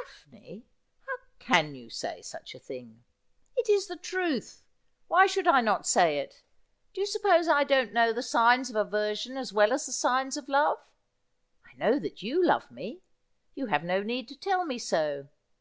'Daphne! 0.04 0.68
How 1.04 1.16
can 1.40 1.74
you 1.74 1.90
say 1.90 2.22
such 2.22 2.54
a 2.54 2.60
thing?'' 2.60 3.02
It 3.56 3.68
is 3.68 3.88
the 3.88 3.96
truth. 3.96 4.62
Why 5.08 5.26
should 5.26 5.48
I 5.48 5.62
not 5.62 5.84
say 5.84 6.18
it? 6.20 6.44
Do 6.92 7.00
you 7.00 7.08
suppose 7.08 7.48
I 7.48 7.64
don't 7.64 7.92
know 7.92 8.12
the 8.12 8.22
signs 8.22 8.70
of 8.70 8.76
aversion 8.76 9.36
as 9.36 9.52
well 9.52 9.72
as 9.72 9.86
the 9.86 9.92
signs 9.92 10.36
of 10.36 10.48
love? 10.48 10.78
I 11.66 11.74
know 11.76 11.98
that 11.98 12.22
you 12.22 12.46
love 12.46 12.70
me. 12.70 13.02
You 13.56 13.66
have 13.66 13.82
no 13.82 14.00
need 14.00 14.28
to 14.28 14.38
tell 14.38 14.64
me 14.64 14.78
so. 14.78 15.26